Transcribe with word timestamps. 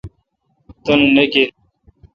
اتن 0.69 0.99
نہ 1.15 1.23
گیہ۔ 1.31 1.45